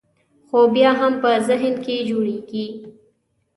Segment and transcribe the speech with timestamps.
[0.47, 2.65] خو بیا هم په ذهن کې جوړېږي.